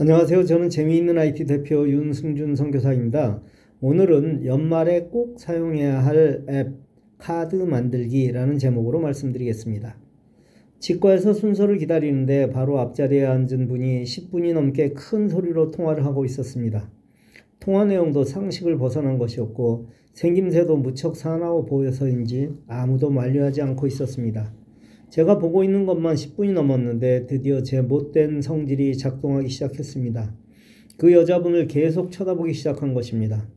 [0.00, 0.46] 안녕하세요.
[0.46, 3.42] 저는 재미있는 IT 대표 윤승준 선교사입니다.
[3.82, 6.72] 오늘은 연말에 꼭 사용해야 할 앱
[7.18, 9.98] 카드 만들기라는 제목으로 말씀드리겠습니다.
[10.78, 16.90] 치과에서 순서를 기다리는데 바로 앞자리에 앉은 분이 10분이 넘게 큰 소리로 통화를 하고 있었습니다.
[17.58, 24.50] 통화 내용도 상식을 벗어난 것이었고 생김새도 무척 사나워 보여서인지 아무도 만류하지 않고 있었습니다.
[25.10, 30.34] 제가 보고 있는 것만 10분이 넘었는데 드디어 제 못된 성질이 작동하기 시작했습니다.
[30.96, 33.48] 그 여자분을 계속 쳐다보기 시작한 것입니다.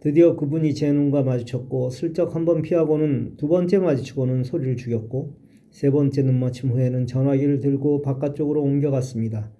[0.00, 5.34] 드디어 그분이 제 눈과 마주쳤고 슬쩍 한 번 피하고는 두 번째 마주치고는 소리를 죽였고
[5.70, 9.50] 세 번째 눈맞춤 후에는 전화기를 들고 바깥쪽으로 옮겨갔습니다.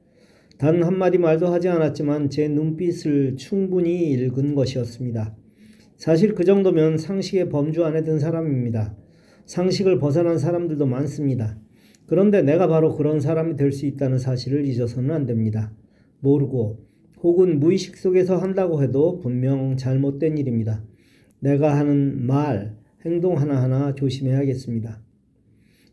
[0.59, 5.37] 단 한마디 말도 하지 않았지만 제 눈빛을 충분히 읽은 것이었습니다.
[5.97, 8.97] 사실 그 정도면 상식의 범주 안에 든 사람입니다.
[9.47, 11.59] 상식을 벗어난 사람들도 많습니다.
[12.07, 15.73] 그런데 내가 바로 그런 사람이 될 수 있다는 사실을 잊어서는 안 됩니다.
[16.21, 16.85] 모르고
[17.23, 20.85] 혹은 무의식 속에서 한다고 해도 분명 잘못된 일입니다.
[21.41, 25.01] 내가 하는 말, 행동 하나하나 조심해야겠습니다.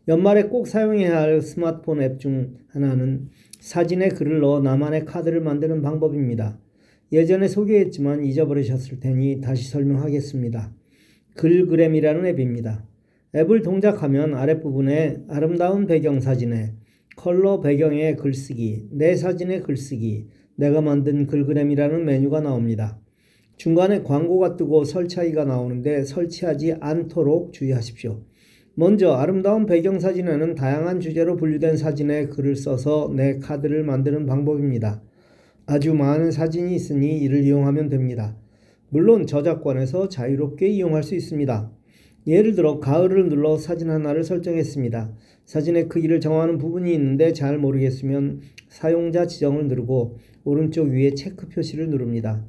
[0.08, 3.28] 연말에 꼭 사용해야 할 스마트폰 앱 중 하나는
[3.60, 6.58] 사진에 글을 넣어 나만의 카드를 만드는 방법입니다.
[7.12, 10.74] 예전에 소개했지만 잊어버리셨을 테니 다시 설명하겠습니다.
[11.36, 12.84] 글그램이라는 앱입니다.
[13.34, 16.74] 앱을 동작하면 아랫부분에 아름다운 배경 사진에
[17.16, 22.98] 컬러 배경에 글쓰기, 내 사진에 글쓰기, 내가 만든 글그램이라는 메뉴가 나옵니다.
[23.56, 28.22] 중간에 광고가 뜨고 설치하기가 나오는데 설치하지 않도록 주의하십시오.
[28.74, 35.02] 먼저 아름다운 배경 사진에는 다양한 주제로 분류된 사진에 글을 써서 내 카드를 만드는 방법입니다.
[35.66, 38.36] 아주 많은 사진이 있으니 이를 이용하면 됩니다.
[38.88, 41.70] 물론 저작권에서 자유롭게 이용할 수 있습니다.
[42.26, 45.12] 예를 들어 가을을 눌러 사진 하나를 설정했습니다.
[45.44, 52.44] 사진의 크기를 정하는 부분이 있는데 잘 모르겠으면 사용자 지정을 누르고 오른쪽 위에 체크 표시를 누릅니다.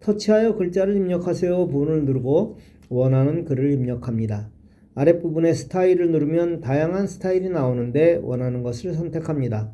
[0.00, 4.50] 터치하여 글자를 입력하세요 부분을 누르고 원하는 글을 입력합니다.
[4.94, 9.72] 아랫부분에 스타일을 누르면 다양한 스타일이 나오는데 원하는 것을 선택합니다.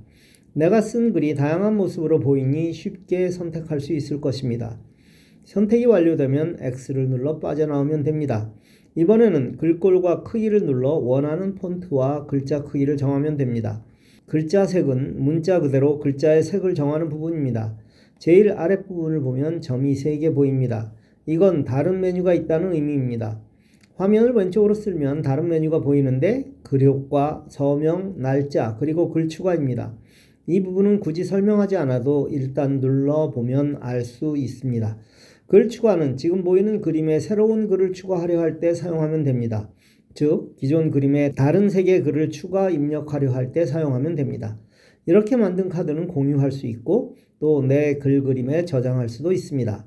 [0.54, 4.80] 내가 쓴 글이 다양한 모습으로 보이니 쉽게 선택할 수 있을 것입니다.
[5.44, 8.52] 선택이 완료되면 X를 눌러 빠져나오면 됩니다.
[8.94, 13.82] 이번에는 글꼴과 크기를 눌러 원하는 폰트와 글자 크기를 정하면 됩니다.
[14.26, 17.76] 글자 색은 문자 그대로 글자의 색을 정하는 부분입니다.
[18.18, 20.92] 제일 아랫부분을 보면 점이 3개 보입니다.
[21.26, 23.40] 이건 다른 메뉴가 있다는 의미입니다.
[23.96, 29.94] 화면을 왼쪽으로 쓸면 다른 메뉴가 보이는데 글효과, 서명, 날짜, 그리고 글 추가입니다.
[30.46, 34.98] 이 부분은 굳이 설명하지 않아도 일단 눌러보면 알 수 있습니다.
[35.52, 39.68] 글 추가는 지금 보이는 그림에 새로운 글을 추가하려 할 때 사용하면 됩니다.
[40.14, 44.58] 즉, 기존 그림에 다른 색의 글을 추가 입력하려 할 때 사용하면 됩니다.
[45.04, 49.84] 이렇게 만든 카드는 공유할 수 있고 또 내 글 그림에 저장할 수도 있습니다.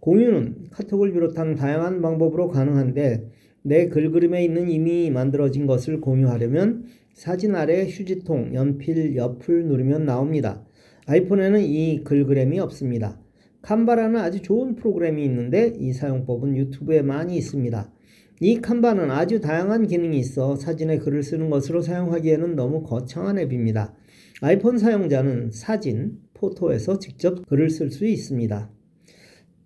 [0.00, 3.28] 공유는 카톡을 비롯한 다양한 방법으로 가능한데
[3.64, 10.64] 내 글 그림에 있는 이미 만들어진 것을 공유하려면 사진 아래 휴지통, 연필, 옆을 누르면 나옵니다.
[11.04, 13.21] 아이폰에는 이 글그램이 없습니다.
[13.62, 17.92] 칸바라는 아주 좋은 프로그램이 있는데 이 사용법은 유튜브에 많이 있습니다.
[18.40, 23.94] 이 칸바는 아주 다양한 기능이 있어 사진에 글을 쓰는 것으로 사용하기에는 너무 거창한 앱입니다.
[24.40, 28.68] 아이폰 사용자는 사진, 포토에서 직접 글을 쓸 수 있습니다.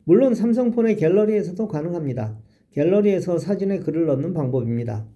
[0.04, 2.38] 물론 삼성폰의 갤러리에서도 가능합니다.
[2.72, 5.08] 갤러리에서 사진에 글을 넣는 방법입니다.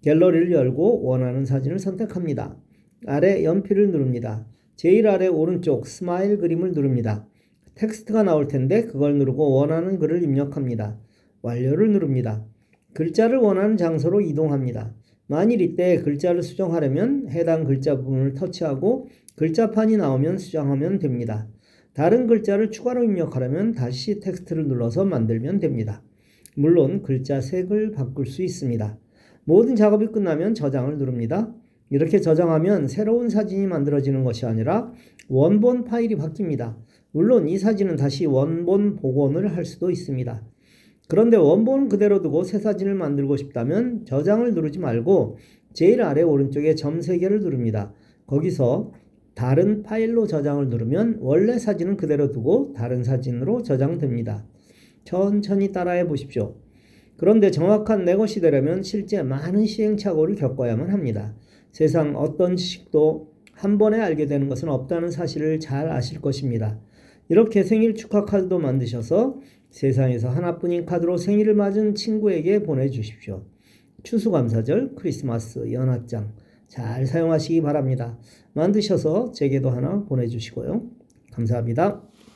[0.00, 2.56] 갤러리를 열고 원하는 사진을 선택합니다.
[3.06, 4.46] 아래 연필을 누릅니다.
[4.76, 7.28] 제일 아래 오른쪽 스마일 그림을 누릅니다.
[7.74, 10.98] 텍스트가 나올 텐데 그걸 누르고 원하는 글을 입력합니다.
[11.42, 12.44] 완료를 누릅니다.
[12.94, 14.94] 글자를 원하는 장소로 이동합니다.
[15.26, 21.48] 만일 이때 글자를 수정하려면 해당 글자 부분을 터치하고 글자판이 나오면 수정하면 됩니다.
[21.92, 26.02] 다른 글자를 추가로 입력하려면 다시 텍스트를 눌러서 만들면 됩니다.
[26.56, 28.98] 물론 글자 색을 바꿀 수 있습니다.
[29.44, 31.52] 모든 작업이 끝나면 저장을 누릅니다.
[31.90, 34.92] 이렇게 저장하면 새로운 사진이 만들어지는 것이 아니라
[35.28, 36.76] 원본 파일이 바뀝니다.
[37.14, 40.42] 물론 이 사진은 다시 원본 복원을 할 수도 있습니다.
[41.06, 45.36] 그런데 원본 그대로 두고 새 사진을 만들고 싶다면 저장을 누르지 말고
[45.72, 47.92] 제일 아래 오른쪽에 점 3개를 누릅니다.
[48.26, 48.90] 거기서
[49.36, 54.44] 다른 파일로 저장을 누르면 원래 사진은 그대로 두고 다른 사진으로 저장됩니다.
[55.04, 56.56] 천천히 따라해 보십시오.
[57.16, 61.36] 그런데 정확한 내 것이 되려면 실제 많은 시행착오를 겪어야만 합니다.
[61.70, 66.80] 세상 어떤 지식도 한 번에 알게 되는 것은 없다는 사실을 잘 아실 것입니다.
[67.28, 69.40] 이렇게 생일 축하 카드도 만드셔서
[69.70, 73.44] 세상에서 하나뿐인 카드로 생일을 맞은 친구에게 보내주십시오.
[74.02, 76.34] 추수감사절, 크리스마스, 연합장
[76.68, 78.18] 잘 사용하시기 바랍니다.
[78.52, 80.88] 만드셔서 제게도 하나 보내주시고요.
[81.32, 82.02] 감사합니다.